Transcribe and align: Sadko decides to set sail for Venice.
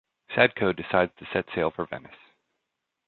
Sadko 0.33 0.75
decides 0.75 1.15
to 1.17 1.27
set 1.31 1.45
sail 1.53 1.69
for 1.69 1.85
Venice. 1.85 2.17